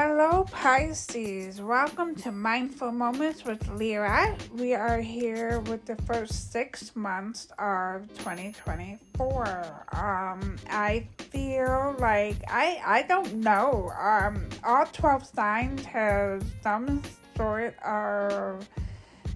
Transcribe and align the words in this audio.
Hello, 0.00 0.44
Pisces. 0.52 1.60
Welcome 1.60 2.14
to 2.22 2.30
Mindful 2.30 2.92
Moments 2.92 3.44
with 3.44 3.66
Lyra. 3.66 4.38
We 4.54 4.72
are 4.72 5.00
here 5.00 5.58
with 5.62 5.86
the 5.86 5.96
first 6.02 6.52
six 6.52 6.94
months 6.94 7.48
of 7.58 8.06
2024. 8.18 9.86
Um, 9.90 10.54
I 10.70 11.04
feel 11.18 11.96
like 11.98 12.36
I 12.46 12.80
I 12.86 13.02
don't 13.08 13.38
know. 13.42 13.90
Um, 14.00 14.48
all 14.62 14.86
12 14.86 15.26
signs 15.26 15.84
have 15.86 16.44
some 16.62 17.02
sort 17.36 17.76
of 17.82 18.68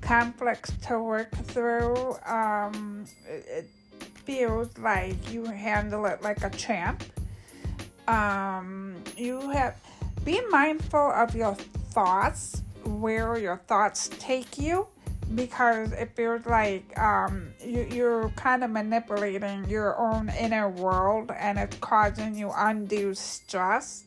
complex 0.00 0.72
to 0.86 1.02
work 1.02 1.34
through. 1.46 2.14
Um, 2.24 3.04
it, 3.28 3.46
it 3.48 3.70
feels 4.14 4.78
like 4.78 5.32
you 5.32 5.44
handle 5.44 6.06
it 6.06 6.22
like 6.22 6.44
a 6.44 6.50
champ. 6.50 7.02
Um, 8.06 9.02
you 9.16 9.50
have 9.50 9.76
be 10.24 10.40
mindful 10.50 11.10
of 11.12 11.34
your 11.34 11.54
thoughts, 11.54 12.62
where 12.84 13.38
your 13.38 13.56
thoughts 13.66 14.08
take 14.18 14.58
you, 14.58 14.86
because 15.34 15.92
it 15.92 16.14
feels 16.14 16.44
like 16.46 16.96
um, 16.98 17.52
you, 17.64 17.86
you're 17.90 18.28
kind 18.30 18.62
of 18.62 18.70
manipulating 18.70 19.68
your 19.68 19.98
own 19.98 20.28
inner 20.30 20.68
world 20.68 21.30
and 21.38 21.58
it's 21.58 21.76
causing 21.78 22.34
you 22.34 22.52
undue 22.54 23.14
stress. 23.14 24.04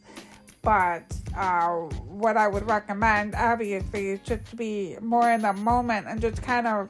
But 0.62 1.04
uh, 1.38 1.70
what 2.08 2.38
I 2.38 2.48
would 2.48 2.68
recommend, 2.68 3.36
obviously, 3.36 4.10
is 4.10 4.20
just 4.22 4.46
to 4.52 4.56
be 4.56 4.98
more 5.02 5.32
in 5.32 5.42
the 5.42 5.54
moment 5.54 6.08
and 6.08 6.20
just 6.20 6.42
kind 6.42 6.66
of 6.66 6.90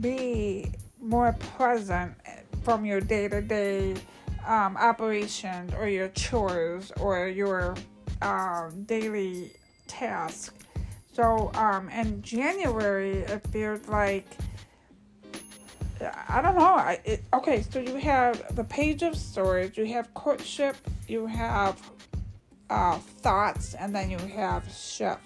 be 0.00 0.72
more 1.00 1.32
present 1.56 2.14
from 2.64 2.84
your 2.84 3.00
day 3.00 3.28
to 3.28 3.40
day 3.40 3.94
operations 4.48 5.72
or 5.74 5.88
your 5.88 6.08
chores 6.08 6.92
or 7.00 7.28
your 7.28 7.74
um, 8.22 8.84
daily 8.84 9.52
task. 9.86 10.54
So 11.12 11.50
um, 11.54 11.88
in 11.88 12.22
January, 12.22 13.18
it 13.18 13.46
feels 13.48 13.86
like 13.88 14.26
I 16.28 16.40
don't 16.42 16.56
know. 16.56 16.64
I, 16.64 17.00
it, 17.04 17.24
okay, 17.34 17.62
so 17.62 17.80
you 17.80 17.96
have 17.96 18.54
the 18.54 18.64
page 18.64 19.02
of 19.02 19.16
swords, 19.16 19.76
you 19.76 19.86
have 19.86 20.12
courtship, 20.14 20.76
you 21.08 21.26
have 21.26 21.80
uh, 22.70 22.98
thoughts, 22.98 23.74
and 23.74 23.94
then 23.94 24.10
you 24.10 24.18
have 24.18 24.70
ship. 24.72 25.18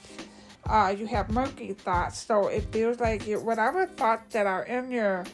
Uh, 0.64 0.94
you 0.96 1.06
have 1.06 1.28
murky 1.30 1.72
thoughts. 1.72 2.24
So 2.24 2.46
it 2.46 2.72
feels 2.72 3.00
like 3.00 3.26
you, 3.26 3.40
whatever 3.40 3.86
thoughts 3.86 4.32
that 4.32 4.46
are 4.46 4.62
in 4.64 4.90
your 4.90 5.24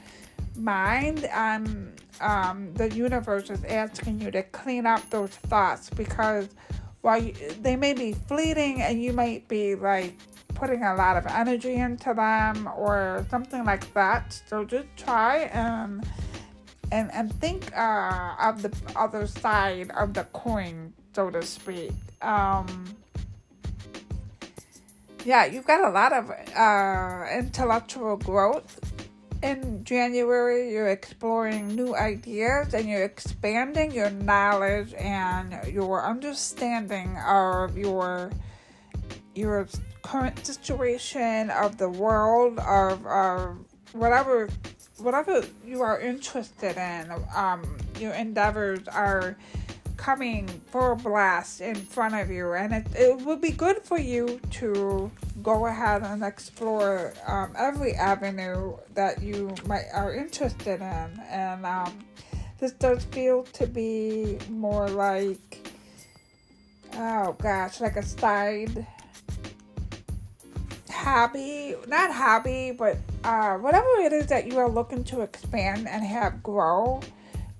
mind, 0.56 1.28
um, 1.32 1.92
um, 2.20 2.72
the 2.74 2.90
universe 2.90 3.50
is 3.50 3.62
asking 3.64 4.20
you 4.20 4.30
to 4.30 4.42
clean 4.42 4.86
up 4.86 5.08
those 5.10 5.30
thoughts 5.30 5.90
because 5.90 6.48
while 7.02 7.22
you, 7.22 7.32
they 7.60 7.76
may 7.76 7.92
be 7.92 8.12
fleeting 8.12 8.82
and 8.82 9.02
you 9.02 9.12
might 9.12 9.48
be 9.48 9.74
like 9.74 10.16
putting 10.54 10.82
a 10.82 10.94
lot 10.94 11.16
of 11.16 11.26
energy 11.26 11.74
into 11.74 12.12
them 12.14 12.68
or 12.76 13.24
something 13.30 13.64
like 13.64 13.92
that. 13.94 14.40
So 14.48 14.64
just 14.64 14.88
try 14.96 15.50
and 15.52 16.04
and 16.90 17.12
and 17.12 17.32
think 17.40 17.76
uh, 17.76 18.34
of 18.40 18.62
the 18.62 18.72
other 18.96 19.26
side 19.26 19.90
of 19.92 20.14
the 20.14 20.24
coin, 20.32 20.92
so 21.14 21.30
to 21.30 21.42
speak. 21.42 21.92
Um, 22.22 22.96
yeah, 25.24 25.44
you've 25.44 25.66
got 25.66 25.84
a 25.84 25.90
lot 25.90 26.12
of 26.12 26.30
uh, 26.56 27.26
intellectual 27.38 28.16
growth 28.16 28.80
in 29.42 29.84
January, 29.84 30.72
you're 30.72 30.88
exploring 30.88 31.68
new 31.68 31.94
ideas 31.94 32.74
and 32.74 32.88
you're 32.88 33.04
expanding 33.04 33.92
your 33.92 34.10
knowledge 34.10 34.94
and 34.94 35.58
your 35.72 36.04
understanding 36.04 37.16
of 37.26 37.76
your 37.76 38.30
your 39.34 39.68
current 40.02 40.44
situation 40.44 41.50
of 41.50 41.78
the 41.78 41.88
world 41.88 42.58
of, 42.58 43.06
of 43.06 43.56
whatever 43.92 44.48
whatever 44.98 45.44
you 45.64 45.80
are 45.80 46.00
interested 46.00 46.76
in. 46.76 47.12
Um, 47.34 47.62
your 48.00 48.12
endeavors 48.14 48.88
are 48.88 49.36
coming 49.98 50.48
for 50.70 50.92
a 50.92 50.96
blast 50.96 51.60
in 51.60 51.74
front 51.74 52.14
of 52.14 52.30
you, 52.30 52.52
and 52.52 52.72
it, 52.72 52.86
it 52.94 53.20
would 53.26 53.42
be 53.42 53.50
good 53.50 53.82
for 53.82 53.98
you 53.98 54.40
to 54.52 55.10
go 55.42 55.66
ahead 55.66 56.02
and 56.02 56.22
explore 56.22 57.12
um, 57.26 57.52
every 57.58 57.92
avenue 57.94 58.74
that 58.94 59.22
you 59.22 59.54
might 59.66 59.84
are 59.92 60.14
interested 60.14 60.80
in. 60.80 61.20
And 61.28 61.66
um, 61.66 61.98
this 62.58 62.72
does 62.72 63.04
feel 63.04 63.42
to 63.42 63.66
be 63.66 64.38
more 64.48 64.88
like, 64.88 65.68
oh 66.94 67.32
gosh, 67.32 67.80
like 67.80 67.96
a 67.96 68.02
side 68.02 68.86
hobby, 70.90 71.74
not 71.86 72.12
hobby, 72.12 72.70
but 72.70 72.96
uh, 73.24 73.56
whatever 73.56 73.88
it 74.00 74.12
is 74.12 74.26
that 74.26 74.46
you 74.46 74.58
are 74.58 74.68
looking 74.68 75.04
to 75.04 75.20
expand 75.22 75.88
and 75.88 76.04
have 76.04 76.42
grow 76.42 77.00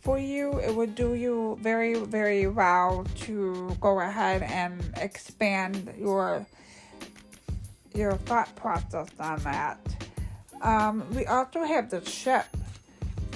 for 0.09 0.19
you, 0.19 0.59
it 0.61 0.75
would 0.75 0.95
do 0.95 1.13
you 1.13 1.59
very, 1.61 1.93
very 1.93 2.47
well 2.47 3.05
to 3.15 3.77
go 3.79 4.01
ahead 4.01 4.41
and 4.41 4.81
expand 4.97 5.93
your 5.99 6.47
your 7.95 8.15
thought 8.15 8.49
process 8.57 9.09
on 9.21 9.39
that. 9.41 9.79
Um, 10.63 11.05
we 11.15 11.27
also 11.27 11.63
have 11.63 11.91
the 11.91 12.03
ship, 12.07 12.47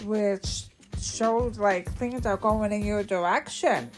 which 0.05 0.69
shows 0.99 1.59
like 1.59 1.93
things 1.93 2.25
are 2.25 2.39
going 2.39 2.73
in 2.73 2.83
your 2.87 3.03
direction. 3.03 3.91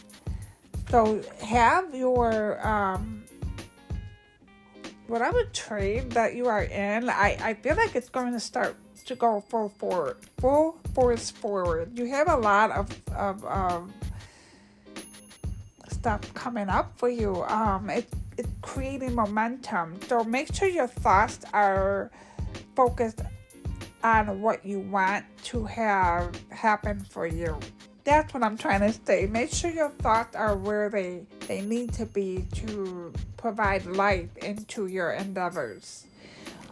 So 0.89 1.21
have 1.41 1.95
your 1.95 2.59
um, 2.67 3.23
whatever 5.07 5.45
trade 5.53 6.11
that 6.11 6.35
you 6.35 6.47
are 6.47 6.63
in. 6.63 7.09
I 7.09 7.37
I 7.39 7.53
feel 7.53 7.77
like 7.77 7.95
it's 7.95 8.09
going 8.09 8.33
to 8.33 8.39
start 8.41 8.75
to 9.05 9.15
go 9.15 9.41
full 9.41 9.69
forward, 9.69 10.17
full 10.37 10.79
force 10.93 11.29
forward. 11.29 11.97
You 11.97 12.07
have 12.07 12.29
a 12.29 12.37
lot 12.37 12.71
of 12.71 12.89
of, 13.15 13.43
of 13.45 13.91
stuff 15.89 16.33
coming 16.33 16.69
up 16.69 16.91
for 16.97 17.09
you. 17.09 17.43
Um, 17.43 17.89
it 17.89 18.07
it's 18.37 18.49
creating 18.61 19.15
momentum. 19.15 19.99
So 20.07 20.23
make 20.23 20.53
sure 20.53 20.67
your 20.67 20.87
thoughts 20.87 21.39
are 21.53 22.11
focused 22.75 23.21
on 24.03 24.41
what 24.41 24.65
you 24.65 24.79
want 24.79 25.25
to 25.45 25.65
have 25.65 26.39
happen 26.49 26.99
for 26.99 27.25
you. 27.25 27.57
That's 28.03 28.33
what 28.35 28.43
I'm 28.43 28.57
trying 28.57 28.81
to 28.81 28.93
say. 29.05 29.25
Make 29.25 29.51
sure 29.51 29.71
your 29.71 29.89
thoughts 29.89 30.35
are 30.35 30.55
where 30.55 30.89
they 30.89 31.25
they 31.47 31.61
need 31.61 31.93
to 31.93 32.05
be 32.05 32.45
to 32.55 33.11
provide 33.37 33.85
life 33.85 34.35
into 34.37 34.87
your 34.87 35.13
endeavors. 35.13 36.05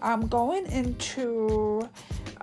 I'm 0.01 0.27
going 0.27 0.65
into 0.67 1.89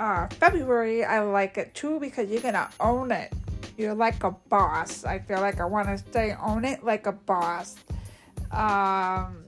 uh, 0.00 0.26
February. 0.28 1.04
I 1.04 1.20
like 1.20 1.58
it 1.58 1.74
too 1.74 2.00
because 2.00 2.28
you're 2.28 2.40
gonna 2.40 2.70
own 2.80 3.12
it. 3.12 3.32
You're 3.76 3.94
like 3.94 4.24
a 4.24 4.30
boss. 4.30 5.04
I 5.04 5.20
feel 5.20 5.40
like 5.40 5.60
I 5.60 5.66
want 5.66 5.88
to 5.88 5.98
stay 5.98 6.34
own 6.42 6.64
it 6.64 6.82
like 6.82 7.06
a 7.06 7.12
boss. 7.12 7.76
Um, 8.50 9.44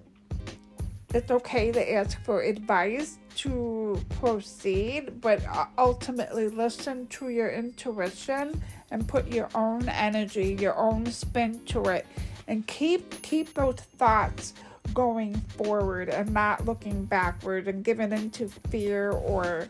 it's 1.12 1.30
okay 1.30 1.72
to 1.72 1.92
ask 1.92 2.22
for 2.24 2.42
advice 2.42 3.18
to 3.36 4.00
proceed, 4.20 5.20
but 5.20 5.42
ultimately 5.76 6.48
listen 6.48 7.06
to 7.08 7.30
your 7.30 7.50
intuition 7.50 8.62
and 8.90 9.08
put 9.08 9.26
your 9.26 9.48
own 9.54 9.88
energy, 9.88 10.56
your 10.60 10.76
own 10.76 11.06
spin 11.06 11.60
to 11.66 11.82
it, 11.84 12.06
and 12.46 12.66
keep 12.66 13.22
keep 13.22 13.54
those 13.54 13.76
thoughts 13.98 14.54
going 14.94 15.34
forward 15.56 16.08
and 16.10 16.32
not 16.32 16.64
looking 16.66 17.04
backward 17.04 17.68
and 17.68 17.84
giving 17.84 18.12
into 18.12 18.48
fear 18.70 19.10
or 19.12 19.68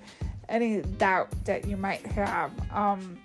any 0.53 0.83
doubt 0.83 1.31
that 1.47 1.67
you 1.67 1.77
might 1.77 2.07
have. 2.07 2.53
Um, 2.71 3.19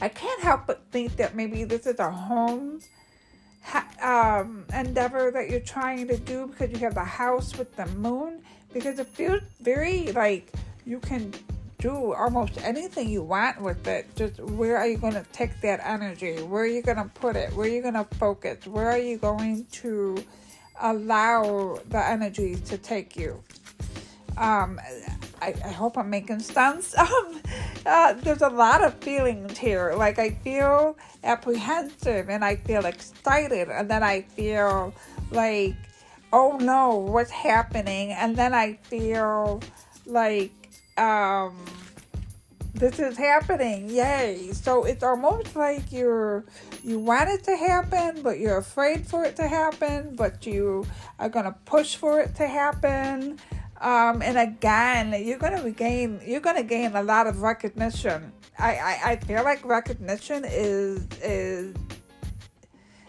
I 0.00 0.08
can't 0.08 0.40
help 0.40 0.66
but 0.66 0.82
think 0.90 1.16
that 1.16 1.36
maybe 1.36 1.64
this 1.64 1.86
is 1.86 1.98
a 1.98 2.10
home 2.10 2.80
ha- 3.62 4.40
um, 4.40 4.64
endeavor 4.72 5.30
that 5.30 5.50
you're 5.50 5.60
trying 5.60 6.08
to 6.08 6.16
do 6.16 6.46
because 6.46 6.72
you 6.72 6.78
have 6.78 6.94
the 6.94 7.04
house 7.04 7.56
with 7.58 7.74
the 7.76 7.86
moon 7.86 8.42
because 8.72 8.98
it 8.98 9.06
feels 9.08 9.42
very 9.60 10.12
like 10.12 10.52
you 10.86 10.98
can 11.00 11.32
do 11.78 12.12
almost 12.12 12.58
anything 12.62 13.08
you 13.08 13.22
want 13.22 13.60
with 13.60 13.86
it. 13.86 14.06
Just 14.16 14.40
where 14.40 14.78
are 14.78 14.86
you 14.86 14.96
going 14.98 15.12
to 15.12 15.24
take 15.32 15.60
that 15.60 15.80
energy? 15.84 16.42
Where 16.42 16.62
are 16.62 16.66
you 16.66 16.82
going 16.82 16.96
to 16.96 17.10
put 17.14 17.36
it? 17.36 17.52
Where 17.54 17.66
are 17.66 17.70
you 17.70 17.82
going 17.82 17.94
to 17.94 18.04
focus? 18.16 18.66
Where 18.66 18.90
are 18.90 18.98
you 18.98 19.18
going 19.18 19.66
to 19.72 20.24
allow 20.80 21.78
the 21.88 22.04
energy 22.04 22.56
to 22.56 22.78
take 22.78 23.16
you? 23.16 23.42
Um, 24.36 24.80
I, 25.40 25.54
I 25.64 25.70
hope 25.70 25.96
I'm 25.96 26.10
making 26.10 26.40
sense. 26.40 26.94
Um, 26.98 27.40
uh, 27.86 28.12
there's 28.14 28.42
a 28.42 28.48
lot 28.48 28.84
of 28.84 28.94
feelings 28.94 29.56
here. 29.56 29.94
Like 29.96 30.18
I 30.18 30.30
feel 30.30 30.98
apprehensive 31.24 32.28
and 32.28 32.44
I 32.44 32.56
feel 32.56 32.84
excited, 32.84 33.68
and 33.68 33.90
then 33.90 34.02
I 34.02 34.22
feel 34.22 34.92
like, 35.30 35.74
oh 36.32 36.58
no, 36.60 36.96
what's 36.96 37.30
happening? 37.30 38.12
And 38.12 38.36
then 38.36 38.52
I 38.52 38.74
feel 38.82 39.62
like, 40.06 40.52
um, 40.96 41.64
this 42.78 43.00
is 43.00 43.16
happening 43.16 43.88
yay 43.88 44.50
so 44.52 44.84
it's 44.84 45.02
almost 45.02 45.56
like 45.56 45.90
you're 45.90 46.44
you 46.84 46.98
want 46.98 47.28
it 47.28 47.42
to 47.42 47.56
happen 47.56 48.22
but 48.22 48.38
you're 48.38 48.58
afraid 48.58 49.04
for 49.04 49.24
it 49.24 49.34
to 49.34 49.48
happen 49.48 50.14
but 50.14 50.46
you 50.46 50.86
are 51.18 51.28
going 51.28 51.44
to 51.44 51.54
push 51.64 51.96
for 51.96 52.20
it 52.20 52.34
to 52.36 52.46
happen 52.46 53.36
um, 53.80 54.22
and 54.22 54.38
again 54.38 55.14
you're 55.24 55.38
going 55.38 55.60
to 55.62 55.70
gain 55.70 56.20
you're 56.24 56.40
to 56.40 56.62
gain 56.62 56.94
a 56.94 57.02
lot 57.02 57.26
of 57.26 57.42
recognition 57.42 58.32
I, 58.58 58.74
I 58.74 59.00
i 59.12 59.16
feel 59.16 59.44
like 59.44 59.64
recognition 59.64 60.44
is 60.44 61.06
is 61.22 61.74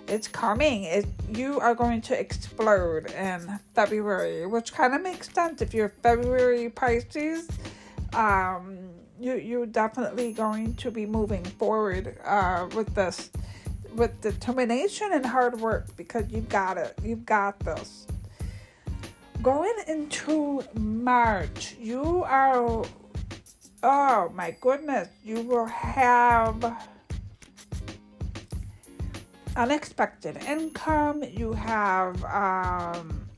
it's 0.10 0.28
coming. 0.28 0.86
It, 0.86 1.06
you 1.32 1.60
are 1.60 1.76
going 1.76 2.02
to 2.02 2.20
explode 2.20 3.12
in 3.12 3.60
February, 3.76 4.48
which 4.48 4.74
kind 4.74 4.96
of 4.96 5.02
makes 5.02 5.32
sense 5.32 5.62
if 5.62 5.74
you're 5.74 5.94
February 6.02 6.70
Pisces. 6.70 7.48
Um, 8.14 8.90
you 9.20 9.36
you're 9.36 9.66
definitely 9.66 10.34
going 10.34 10.74
to 10.76 10.90
be 10.92 11.06
moving 11.06 11.44
forward 11.44 12.18
uh, 12.26 12.68
with 12.74 12.94
this 12.96 13.30
with 13.94 14.20
determination 14.22 15.10
and 15.14 15.26
hard 15.26 15.60
work 15.60 15.96
because 15.96 16.30
you've 16.30 16.50
got 16.50 16.78
it. 16.78 16.98
You've 17.04 17.26
got 17.26 17.60
this. 17.60 18.08
Going 19.42 19.74
into 19.88 20.62
March, 20.76 21.76
you 21.80 22.24
are 22.24 22.84
oh 23.84 24.32
my 24.36 24.56
goodness, 24.60 25.08
you 25.24 25.42
will 25.42 25.66
have 25.66 26.90
unexpected 29.56 30.38
income. 30.46 31.24
You 31.24 31.54
have 31.54 32.22
um, 32.26 33.30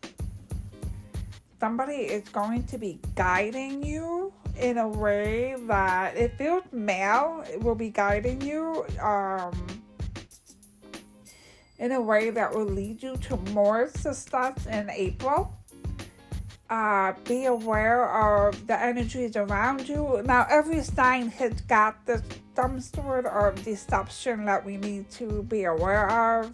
somebody 1.59 1.98
is 1.98 2.27
going 2.30 2.63
to 2.63 2.80
be 2.80 3.00
guiding 3.15 3.83
you 3.83 4.33
in 4.57 4.80
a 4.80 4.88
way 4.88 5.56
that 5.68 6.18
it 6.18 6.36
feels 6.38 6.63
male 6.71 7.44
it 7.51 7.62
will 7.62 7.75
be 7.75 7.89
guiding 7.89 8.42
you 8.42 8.86
um, 9.00 9.68
in 11.80 11.94
a 11.94 12.01
way 12.01 12.30
that 12.31 12.54
will 12.54 12.65
lead 12.65 13.01
you 13.01 13.15
to 13.18 13.38
more 13.54 13.88
success 13.89 14.65
in 14.65 14.89
April. 14.89 15.61
Uh, 16.71 17.12
be 17.25 17.44
aware 17.47 18.06
of 18.45 18.65
the 18.65 18.81
energies 18.81 19.35
around 19.35 19.89
you. 19.89 20.21
Now, 20.23 20.47
every 20.50 20.81
sign 20.81 21.27
has 21.27 21.59
got 21.68 22.06
this 22.06 22.21
some 22.56 22.79
sort 22.79 23.25
of 23.25 23.62
deception 23.65 24.45
that 24.45 24.65
we 24.65 24.77
need 24.77 25.09
to 25.12 25.44
be 25.44 25.65
aware 25.65 26.39
of. 26.39 26.53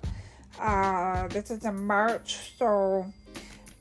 Uh, 0.59 1.27
this 1.27 1.51
is 1.51 1.63
in 1.65 1.85
March, 1.85 2.53
so 2.57 3.05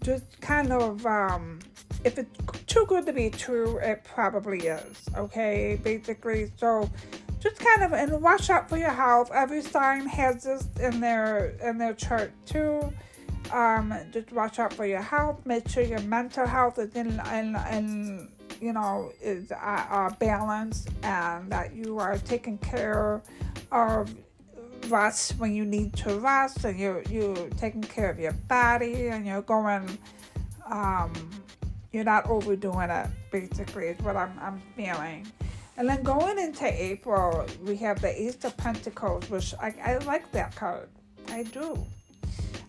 just 0.02 0.38
kind 0.42 0.72
of 0.72 1.06
um, 1.06 1.58
if 2.04 2.18
it's 2.18 2.38
too 2.66 2.84
good 2.86 3.06
to 3.06 3.14
be 3.14 3.30
true, 3.30 3.78
it 3.78 4.04
probably 4.04 4.58
is. 4.58 5.04
Okay, 5.16 5.80
basically, 5.82 6.52
so 6.58 6.90
just 7.40 7.58
kind 7.58 7.82
of 7.82 7.94
and 7.94 8.20
watch 8.20 8.50
out 8.50 8.68
for 8.68 8.76
your 8.76 8.90
health. 8.90 9.30
Every 9.32 9.62
sign 9.62 10.06
has 10.06 10.44
this 10.44 10.68
in 10.80 11.00
their 11.00 11.56
in 11.62 11.78
their 11.78 11.94
chart 11.94 12.30
too. 12.44 12.92
Um, 13.52 13.94
just 14.12 14.32
watch 14.32 14.58
out 14.58 14.72
for 14.72 14.86
your 14.86 15.02
health. 15.02 15.44
Make 15.44 15.68
sure 15.68 15.82
your 15.82 16.00
mental 16.00 16.46
health 16.46 16.78
is 16.78 16.94
in 16.94 17.20
in, 17.32 18.28
you 18.60 18.72
know 18.72 19.12
is 19.20 19.52
uh, 19.52 19.86
uh, 19.90 20.10
balanced 20.18 20.88
and 21.02 21.50
that 21.50 21.74
you 21.74 21.98
are 21.98 22.18
taking 22.18 22.58
care 22.58 23.22
of 23.70 24.14
rest 24.88 25.32
when 25.38 25.54
you 25.54 25.64
need 25.64 25.92
to 25.94 26.18
rest 26.18 26.64
and 26.64 26.78
you're 26.78 27.02
you 27.10 27.50
taking 27.56 27.82
care 27.82 28.10
of 28.10 28.18
your 28.18 28.32
body 28.32 29.08
and 29.08 29.26
you're 29.26 29.42
going 29.42 29.98
um, 30.70 31.12
you're 31.92 32.04
not 32.04 32.26
overdoing 32.28 32.90
it 32.90 33.08
basically 33.30 33.86
is 33.86 34.00
what 34.00 34.16
I'm, 34.16 34.38
I'm 34.40 34.62
feeling. 34.76 35.26
And 35.78 35.88
then 35.88 36.02
going 36.02 36.38
into 36.38 36.66
April 36.66 37.46
we 37.62 37.76
have 37.76 38.00
the 38.00 38.22
Ace 38.22 38.44
of 38.44 38.56
Pentacles 38.56 39.28
which 39.30 39.54
I, 39.60 39.74
I 39.84 39.98
like 39.98 40.30
that 40.32 40.54
card. 40.54 40.88
I 41.28 41.42
do 41.42 41.84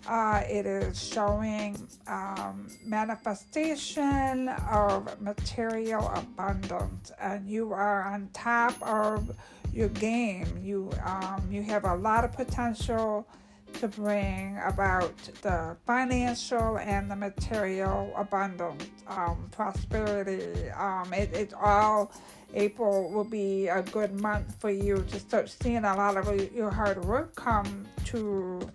uh, 0.08 0.42
it 0.50 0.66
is 0.66 1.02
showing 1.04 1.88
um, 2.08 2.68
manifestation 2.86 4.50
of 4.50 5.20
material 5.22 6.10
abundance, 6.16 7.12
and 7.20 7.50
you 7.50 7.74
are 7.74 8.04
on 8.04 8.30
top 8.34 8.76
of 8.82 9.36
your 9.74 9.90
game. 9.90 10.48
You 10.62 10.90
um, 11.06 11.48
you 11.52 11.62
have 11.64 11.86
a 11.86 11.96
lot 11.96 12.24
of 12.24 12.32
potential 12.34 13.28
to 13.74 13.88
bring 13.88 14.58
about 14.66 15.16
the 15.42 15.76
financial 15.86 16.78
and 16.80 17.12
the 17.12 17.16
material 17.16 18.12
abundance, 18.16 18.86
um, 19.08 19.50
prosperity. 19.52 20.70
Um, 20.72 21.14
it, 21.14 21.30
it's 21.34 21.54
all 21.54 22.12
April 22.54 23.12
will 23.12 23.26
be 23.26 23.68
a 23.68 23.82
good 23.82 24.20
month 24.22 24.60
for 24.60 24.72
you 24.72 25.04
to 25.10 25.20
start 25.20 25.50
seeing 25.50 25.84
a 25.84 25.96
lot 25.96 26.16
of 26.16 26.54
your 26.54 26.72
hard 26.72 27.04
work 27.04 27.36
come 27.36 27.86
to 28.06 28.68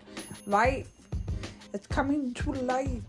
light 0.46 0.86
it's 1.72 1.86
coming 1.86 2.34
to 2.34 2.52
life. 2.52 3.02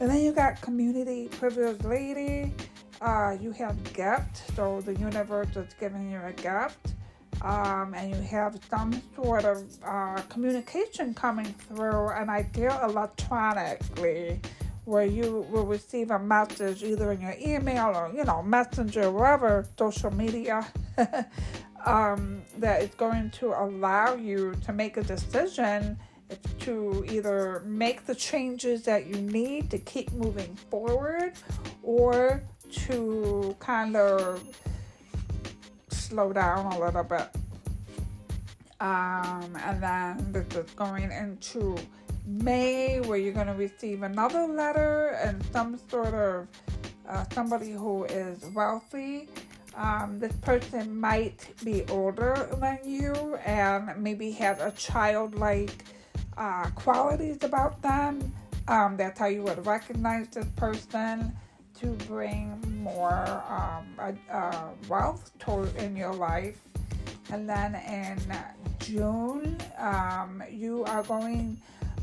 And 0.00 0.10
then 0.10 0.22
you 0.22 0.32
got 0.32 0.60
community 0.60 1.28
privileged 1.28 1.84
lady. 1.84 2.52
Uh, 3.00 3.36
you 3.40 3.50
have 3.52 3.82
gift, 3.92 4.42
so 4.54 4.80
the 4.80 4.94
universe 4.94 5.56
is 5.56 5.72
giving 5.78 6.10
you 6.10 6.20
a 6.24 6.32
gift. 6.32 6.94
Um, 7.42 7.94
and 7.94 8.14
you 8.14 8.20
have 8.22 8.58
some 8.70 9.02
sort 9.16 9.44
of 9.44 9.64
uh, 9.84 10.20
communication 10.28 11.12
coming 11.12 11.46
through, 11.46 12.10
and 12.10 12.30
I 12.30 12.44
feel 12.44 12.78
electronically, 12.84 14.40
where 14.84 15.06
you 15.06 15.46
will 15.50 15.66
receive 15.66 16.12
a 16.12 16.18
message 16.18 16.84
either 16.84 17.10
in 17.12 17.20
your 17.20 17.34
email 17.40 17.96
or 17.96 18.12
you 18.14 18.24
know 18.24 18.42
messenger, 18.42 19.10
wherever 19.10 19.66
social 19.76 20.12
media, 20.12 20.64
um, 21.86 22.42
that 22.58 22.82
is 22.82 22.94
going 22.94 23.30
to 23.30 23.48
allow 23.48 24.14
you 24.14 24.54
to 24.64 24.72
make 24.72 24.96
a 24.96 25.02
decision 25.02 25.98
to 26.60 27.04
either 27.08 27.62
make 27.66 28.06
the 28.06 28.14
changes 28.14 28.82
that 28.82 29.06
you 29.06 29.16
need 29.16 29.70
to 29.70 29.78
keep 29.78 30.12
moving 30.12 30.56
forward 30.70 31.32
or 31.82 32.42
to 32.70 33.54
kind 33.58 33.96
of 33.96 34.42
slow 35.88 36.32
down 36.32 36.66
a 36.72 36.78
little 36.78 37.04
bit. 37.04 37.28
Um, 38.80 39.56
and 39.64 39.82
then 39.82 40.32
this 40.32 40.56
is 40.56 40.70
going 40.72 41.12
into 41.12 41.76
May 42.26 43.00
where 43.00 43.18
you're 43.18 43.32
going 43.32 43.46
to 43.46 43.54
receive 43.54 44.02
another 44.02 44.46
letter 44.46 45.18
and 45.22 45.42
some 45.52 45.78
sort 45.88 46.14
of 46.14 46.48
uh, 47.08 47.24
somebody 47.32 47.72
who 47.72 48.04
is 48.04 48.44
wealthy. 48.54 49.28
Um, 49.74 50.18
this 50.18 50.32
person 50.36 50.98
might 50.98 51.48
be 51.64 51.84
older 51.88 52.48
than 52.60 52.78
you 52.84 53.36
and 53.44 53.90
maybe 53.96 54.30
has 54.32 54.60
a 54.60 54.70
childlike 54.72 55.84
uh, 56.36 56.70
qualities 56.74 57.38
about 57.42 57.80
them. 57.82 58.32
Um, 58.68 58.96
that's 58.96 59.18
how 59.18 59.26
you 59.26 59.42
would 59.42 59.66
recognize 59.66 60.28
this 60.28 60.46
person 60.56 61.32
to 61.80 61.86
bring 62.06 62.60
more 62.82 63.42
um, 63.48 63.96
wealth 64.88 65.30
to, 65.40 65.84
in 65.84 65.96
your 65.96 66.14
life. 66.14 66.60
And 67.32 67.48
then 67.48 67.74
in 67.74 68.18
June, 68.78 69.56
um, 69.78 70.42
you 70.50 70.84
are 70.84 71.02
going, 71.02 71.60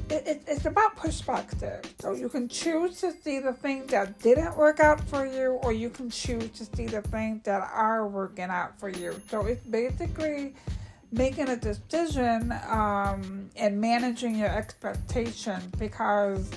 it, 0.10 0.28
it, 0.28 0.42
it's 0.48 0.66
about 0.66 0.96
perspective. 0.96 1.82
So 2.00 2.14
you 2.14 2.30
can 2.30 2.48
choose 2.50 3.00
to 3.02 3.14
see 3.14 3.40
the 3.40 3.54
things 3.54 3.92
that 3.92 4.20
didn't 4.20 4.58
work 4.58 4.80
out 4.80 5.00
for 5.08 5.26
you, 5.26 5.60
or 5.64 5.72
you 5.72 5.90
can 5.90 6.10
choose 6.10 6.50
to 6.50 6.66
see 6.76 6.88
the 6.88 7.02
things 7.04 7.44
that 7.44 7.70
are 7.74 8.08
working 8.08 8.46
out 8.46 8.78
for 8.80 8.90
you. 8.90 9.22
So 9.30 9.46
it's 9.46 9.64
basically 9.66 10.56
making 11.12 11.50
a 11.50 11.56
decision 11.56 12.54
um, 12.68 13.50
and 13.56 13.80
managing 13.80 14.36
your 14.36 14.50
expectations 14.50 15.66
because 15.78 16.52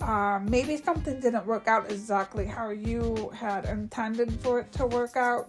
uh, 0.00 0.40
maybe 0.42 0.76
something 0.76 1.20
didn't 1.20 1.46
work 1.46 1.68
out 1.68 1.90
exactly 1.90 2.44
how 2.44 2.70
you 2.70 3.30
had 3.34 3.64
intended 3.66 4.32
for 4.40 4.60
it 4.60 4.72
to 4.72 4.86
work 4.86 5.16
out, 5.16 5.48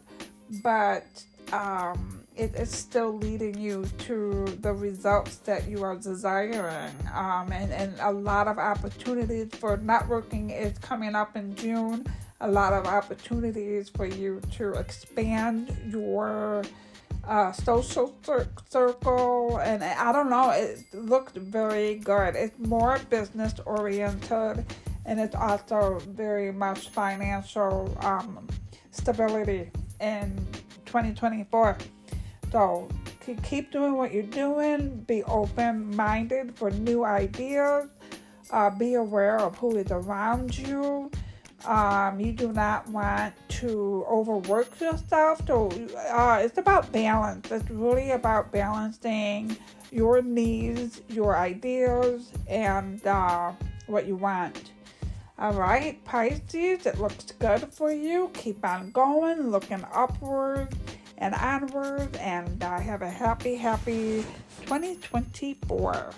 but 0.64 1.06
um, 1.52 2.24
it 2.36 2.54
is 2.56 2.70
still 2.70 3.18
leading 3.18 3.58
you 3.58 3.86
to 3.98 4.46
the 4.62 4.72
results 4.72 5.38
that 5.38 5.68
you 5.68 5.84
are 5.84 5.96
desiring. 5.96 6.94
Um, 7.14 7.52
and, 7.52 7.72
and 7.72 7.94
a 8.02 8.12
lot 8.12 8.48
of 8.48 8.58
opportunities 8.58 9.54
for 9.56 9.78
networking 9.78 10.58
is 10.58 10.78
coming 10.80 11.16
up 11.16 11.36
in 11.36 11.56
June. 11.56 12.06
A 12.42 12.48
lot 12.48 12.74
of 12.74 12.86
opportunities 12.86 13.90
for 13.90 14.06
you 14.06 14.42
to 14.58 14.74
expand 14.74 15.76
your 15.88 16.64
uh, 17.28 17.52
social 17.52 18.16
circle, 18.70 19.58
and 19.58 19.84
I 19.84 20.12
don't 20.12 20.30
know, 20.30 20.52
it 20.52 20.86
looked 20.94 21.38
very 21.38 21.96
good. 21.96 22.36
It's 22.36 22.58
more 22.60 23.00
business 23.10 23.54
oriented, 23.66 24.66
and 25.06 25.20
it's 25.20 25.36
also 25.36 26.00
very 26.10 26.52
much 26.52 26.90
financial 26.90 27.96
um, 28.02 28.48
stability 28.92 29.72
in 30.00 30.36
2024. 30.86 31.78
So 32.52 32.88
keep 33.44 33.72
doing 33.72 33.96
what 33.96 34.14
you're 34.14 34.24
doing, 34.24 35.04
be 35.08 35.24
open 35.24 35.96
minded 35.96 36.56
for 36.56 36.70
new 36.72 37.04
ideas, 37.04 37.90
uh, 38.52 38.70
be 38.70 38.94
aware 38.94 39.40
of 39.40 39.58
who 39.58 39.78
is 39.78 39.92
around 39.92 40.58
you. 40.58 41.12
Um, 41.66 42.20
you 42.20 42.32
do 42.32 42.52
not 42.54 42.88
want 42.90 43.34
to 43.50 44.06
overwork 44.10 44.80
yourself. 44.80 45.42
So 45.48 45.70
uh, 46.12 46.42
it's 46.44 46.58
about 46.58 46.92
balance. 46.92 47.52
It's 47.52 47.70
really 47.70 48.12
about 48.12 48.52
balancing 48.52 49.58
your 49.92 50.22
needs, 50.22 51.02
your 51.10 51.38
ideas, 51.38 52.32
and 52.48 53.06
uh, 53.08 53.54
what 53.88 54.06
you 54.06 54.16
want. 54.16 54.72
All 55.38 55.54
right, 55.54 56.04
Pisces, 56.06 56.86
it 56.86 56.98
looks 56.98 57.26
good 57.40 57.68
for 57.74 57.92
you. 57.92 58.30
Keep 58.34 58.66
on 58.66 58.92
going, 58.92 59.52
looking 59.52 59.84
upward 59.92 60.70
and 61.18 61.36
onward, 61.36 62.16
and 62.18 62.64
uh, 62.64 62.80
have 62.80 63.02
a 63.02 63.10
happy, 63.10 63.56
happy 63.56 64.26
2024. 64.66 66.12